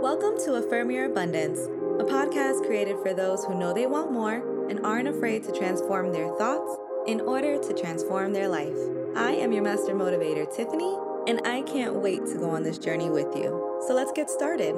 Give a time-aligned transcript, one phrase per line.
[0.00, 4.68] Welcome to Affirm Your Abundance, a podcast created for those who know they want more
[4.70, 6.76] and aren't afraid to transform their thoughts
[7.08, 8.76] in order to transform their life.
[9.16, 13.10] I am your master motivator, Tiffany, and I can't wait to go on this journey
[13.10, 13.82] with you.
[13.88, 14.76] So let's get started.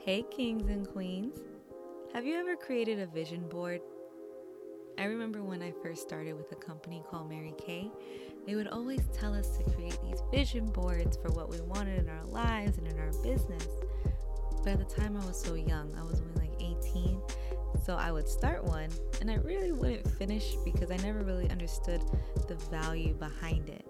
[0.00, 1.40] Hey, kings and queens.
[2.14, 3.82] Have you ever created a vision board?
[4.96, 7.90] I remember when I first started with a company called Mary Kay,
[8.46, 12.08] they would always tell us to create these vision boards for what we wanted in
[12.08, 13.66] our lives and in our business.
[14.62, 17.20] But at the time I was so young, I was only like 18.
[17.84, 18.88] So I would start one
[19.20, 22.02] and I really wouldn't finish because I never really understood
[22.48, 23.86] the value behind it.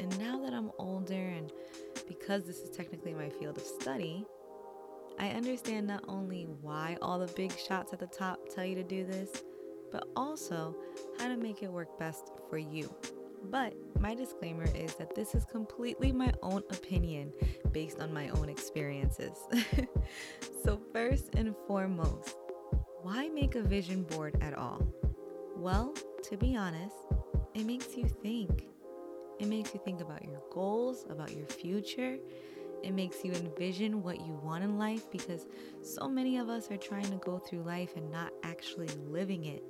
[0.00, 1.52] And now that I'm older and
[2.06, 4.24] because this is technically my field of study,
[5.18, 8.84] I understand not only why all the big shots at the top tell you to
[8.84, 9.42] do this,
[9.90, 10.76] but also
[11.18, 12.94] how to make it work best for you.
[13.44, 17.32] But my disclaimer is that this is completely my own opinion
[17.72, 19.38] based on my own experiences.
[20.64, 22.36] so, first and foremost,
[23.02, 24.86] why make a vision board at all?
[25.56, 26.96] Well, to be honest,
[27.54, 28.68] it makes you think.
[29.38, 32.18] It makes you think about your goals, about your future.
[32.82, 35.46] It makes you envision what you want in life because
[35.82, 39.62] so many of us are trying to go through life and not actually living it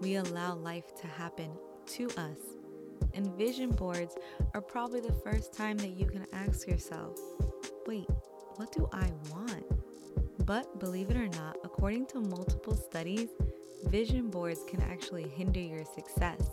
[0.00, 1.50] we allow life to happen
[1.86, 2.59] to us.
[3.14, 4.16] And vision boards
[4.54, 7.18] are probably the first time that you can ask yourself,
[7.86, 8.08] wait,
[8.56, 9.64] what do I want?
[10.46, 13.28] But believe it or not, according to multiple studies,
[13.84, 16.50] vision boards can actually hinder your success.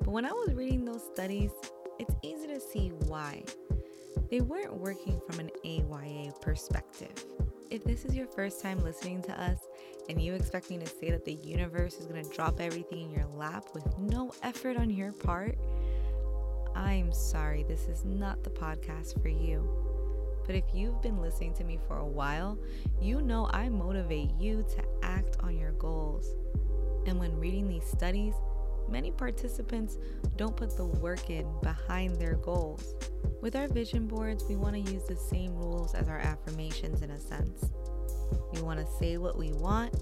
[0.00, 1.50] But when I was reading those studies,
[1.98, 3.44] it's easy to see why.
[4.30, 7.12] They weren't working from an AYA perspective.
[7.70, 9.58] If this is your first time listening to us
[10.08, 13.10] and you expect me to say that the universe is going to drop everything in
[13.10, 15.56] your lap with no effort on your part,
[16.82, 19.68] I'm sorry, this is not the podcast for you.
[20.44, 22.58] But if you've been listening to me for a while,
[23.00, 26.34] you know I motivate you to act on your goals.
[27.06, 28.34] And when reading these studies,
[28.88, 29.96] many participants
[30.36, 32.96] don't put the work in behind their goals.
[33.40, 37.12] With our vision boards, we want to use the same rules as our affirmations in
[37.12, 37.64] a sense.
[38.52, 39.94] We want to say what we want,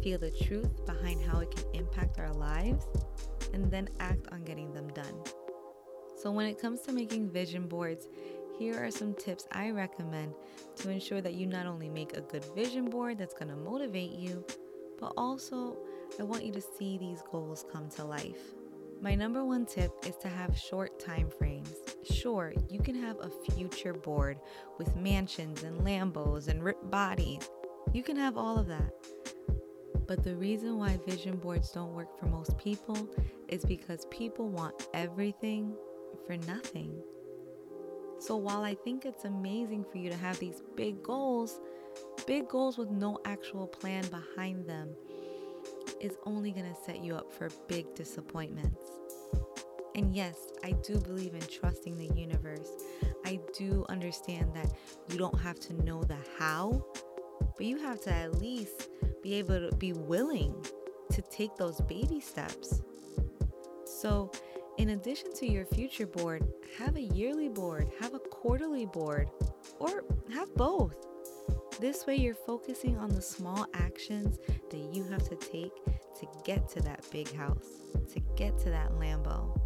[0.00, 2.86] feel the truth behind how it can impact our lives,
[3.52, 5.14] and then act on getting them done.
[6.24, 8.08] So, when it comes to making vision boards,
[8.58, 10.32] here are some tips I recommend
[10.76, 14.12] to ensure that you not only make a good vision board that's going to motivate
[14.12, 14.42] you,
[14.98, 15.76] but also
[16.18, 18.54] I want you to see these goals come to life.
[19.02, 21.74] My number one tip is to have short time frames.
[22.10, 24.38] Sure, you can have a future board
[24.78, 27.50] with mansions and Lambos and ripped bodies.
[27.92, 28.94] You can have all of that.
[30.06, 33.10] But the reason why vision boards don't work for most people
[33.48, 35.76] is because people want everything
[36.26, 37.02] for nothing.
[38.18, 41.60] So while I think it's amazing for you to have these big goals,
[42.26, 44.94] big goals with no actual plan behind them
[46.00, 48.80] is only going to set you up for big disappointments.
[49.94, 52.68] And yes, I do believe in trusting the universe.
[53.24, 54.72] I do understand that
[55.10, 56.84] you don't have to know the how,
[57.56, 58.88] but you have to at least
[59.22, 60.54] be able to be willing
[61.12, 62.82] to take those baby steps.
[63.84, 64.32] So,
[64.78, 66.46] in addition to your future board,
[66.78, 69.30] have a yearly board, have a quarterly board,
[69.78, 70.96] or have both.
[71.80, 74.38] This way, you're focusing on the small actions
[74.70, 77.68] that you have to take to get to that big house,
[78.12, 79.60] to get to that Lambo,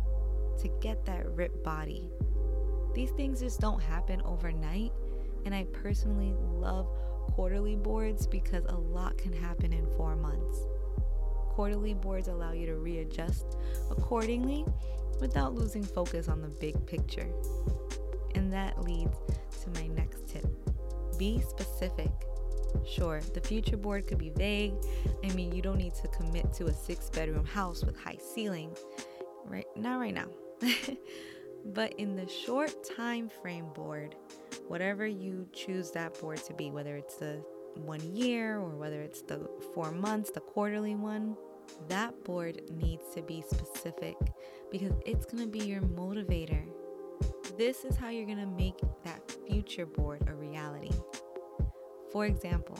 [0.60, 2.08] to get that ripped body.
[2.94, 4.92] These things just don't happen overnight,
[5.44, 6.88] and I personally love
[7.32, 10.66] quarterly boards because a lot can happen in four months.
[11.50, 13.56] Quarterly boards allow you to readjust
[13.90, 14.64] accordingly
[15.20, 17.28] without losing focus on the big picture.
[18.34, 19.16] And that leads
[19.62, 20.46] to my next tip
[21.18, 22.10] be specific.
[22.86, 24.74] Sure, the future board could be vague.
[25.24, 28.78] I mean, you don't need to commit to a six bedroom house with high ceilings.
[29.44, 29.66] Right?
[29.76, 30.26] Not right now.
[31.64, 34.14] but in the short time frame board,
[34.68, 37.42] whatever you choose that board to be, whether it's the
[37.74, 41.36] one year or whether it's the four months, the quarterly one,
[41.88, 44.16] that board needs to be specific
[44.70, 46.64] because it's going to be your motivator.
[47.56, 50.90] This is how you're going to make that future board a reality.
[52.12, 52.78] For example,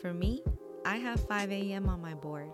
[0.00, 0.42] for me,
[0.84, 1.88] I have 5 a.m.
[1.88, 2.50] on my board.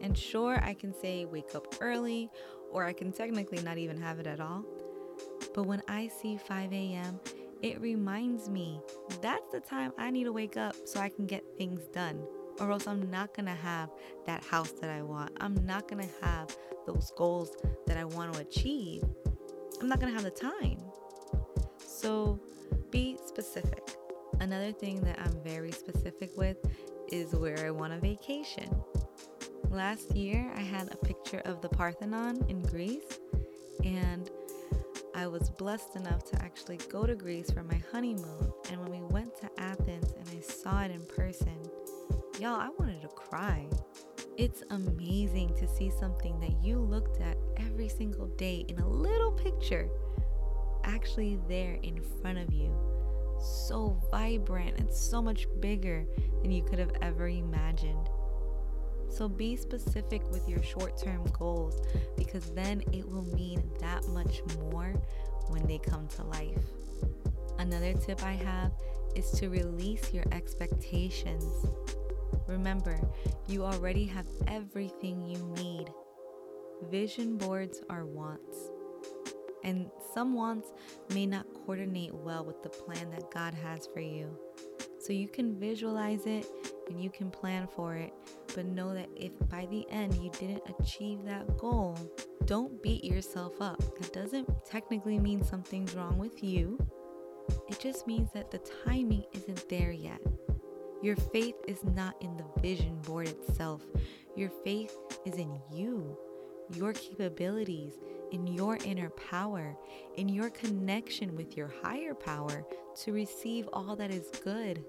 [0.00, 2.30] And sure, I can say wake up early,
[2.70, 4.64] or I can technically not even have it at all.
[5.54, 7.18] But when I see 5 a.m.,
[7.62, 8.80] it reminds me
[9.20, 12.22] that's the time I need to wake up so I can get things done.
[12.60, 13.90] Or else I'm not gonna have
[14.26, 15.32] that house that I want.
[15.40, 16.54] I'm not gonna have
[16.86, 17.56] those goals
[17.86, 19.04] that I want to achieve.
[19.80, 20.78] I'm not gonna have the time.
[21.78, 22.40] So
[22.90, 23.96] be specific.
[24.40, 26.56] Another thing that I'm very specific with
[27.10, 28.68] is where I want a vacation.
[29.70, 33.18] Last year, I had a picture of the Parthenon in Greece,
[33.84, 34.30] and
[35.14, 38.52] I was blessed enough to actually go to Greece for my honeymoon.
[38.70, 41.58] And when we went to Athens and I saw it in person,
[42.38, 43.66] y'all, I wanted to cry.
[44.36, 49.32] It's amazing to see something that you looked at every single day in a little
[49.32, 49.88] picture
[50.84, 52.72] actually there in front of you.
[53.40, 56.06] So vibrant and so much bigger
[56.42, 58.08] than you could have ever imagined.
[59.10, 61.80] So be specific with your short term goals
[62.16, 64.94] because then it will mean that much more
[65.48, 66.64] when they come to life.
[67.58, 68.72] Another tip I have
[69.16, 71.66] is to release your expectations.
[72.48, 72.98] Remember,
[73.46, 75.90] you already have everything you need.
[76.90, 78.70] Vision boards are wants.
[79.64, 80.72] And some wants
[81.12, 84.34] may not coordinate well with the plan that God has for you.
[84.98, 86.46] So you can visualize it
[86.88, 88.12] and you can plan for it,
[88.54, 91.98] but know that if by the end you didn't achieve that goal,
[92.46, 93.78] don't beat yourself up.
[93.98, 96.78] That doesn't technically mean something's wrong with you.
[97.68, 100.20] It just means that the timing isn't there yet.
[101.02, 103.82] Your faith is not in the vision board itself.
[104.36, 106.16] Your faith is in you,
[106.74, 107.94] your capabilities,
[108.32, 109.76] in your inner power,
[110.16, 112.64] in your connection with your higher power
[113.02, 114.84] to receive all that is good.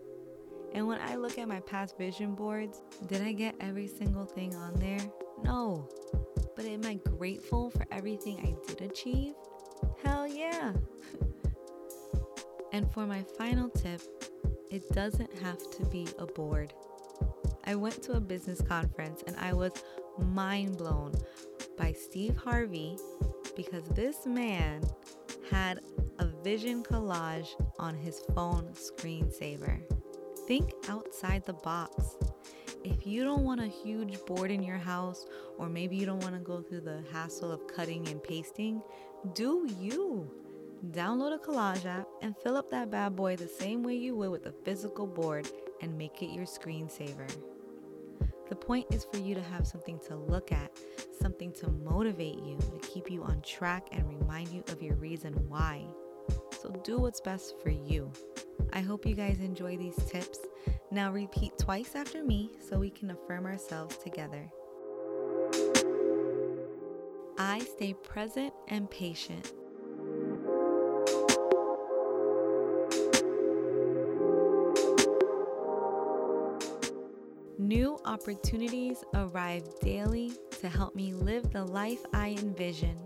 [0.74, 4.56] And when I look at my past vision boards, did I get every single thing
[4.56, 5.00] on there?
[5.44, 5.88] No.
[6.56, 9.34] But am I grateful for everything I did achieve?
[10.04, 10.74] Hell yeah.
[12.74, 14.02] and for my final tip,
[14.70, 16.74] it doesn't have to be a board.
[17.66, 19.72] I went to a business conference and I was
[20.18, 21.14] mind blown
[21.78, 22.98] by Steve Harvey
[23.56, 24.84] because this man
[25.50, 25.82] had
[26.20, 27.50] a vision collage
[27.80, 29.82] on his phone screensaver.
[30.48, 32.18] Think outside the box.
[32.84, 35.26] If you don't want a huge board in your house,
[35.58, 38.82] or maybe you don't want to go through the hassle of cutting and pasting,
[39.34, 40.32] do you.
[40.88, 44.32] Download a collage app and fill up that bad boy the same way you would
[44.32, 45.48] with a physical board
[45.82, 47.30] and make it your screensaver.
[48.48, 50.72] The point is for you to have something to look at,
[51.22, 55.34] something to motivate you, to keep you on track and remind you of your reason
[55.50, 55.86] why.
[56.62, 58.12] So do what's best for you.
[58.72, 60.40] I hope you guys enjoy these tips.
[60.92, 64.50] Now repeat twice after me so we can affirm ourselves together.
[67.38, 69.54] I stay present and patient.
[77.70, 82.98] New opportunities arrive daily to help me live the life I envision.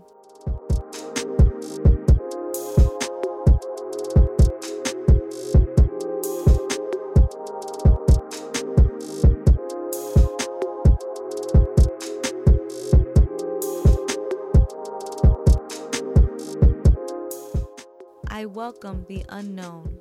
[18.28, 20.00] I welcome the unknown.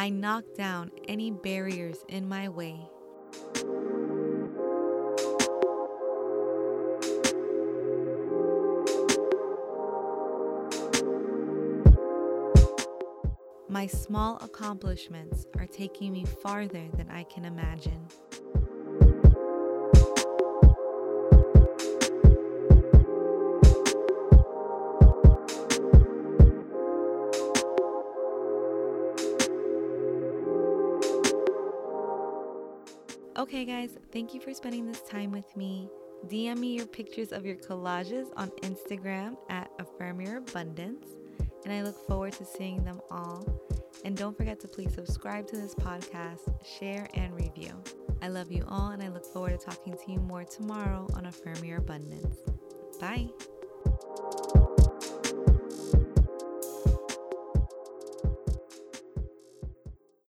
[0.00, 2.88] I knock down any barriers in my way.
[13.68, 18.08] My small accomplishments are taking me farther than I can imagine.
[33.50, 35.88] Okay, guys, thank you for spending this time with me.
[36.28, 41.04] DM me your pictures of your collages on Instagram at Affirm Your Abundance,
[41.64, 43.44] and I look forward to seeing them all.
[44.04, 47.72] And don't forget to please subscribe to this podcast, share, and review.
[48.22, 51.26] I love you all, and I look forward to talking to you more tomorrow on
[51.26, 52.36] Affirm Your Abundance.
[53.00, 53.30] Bye.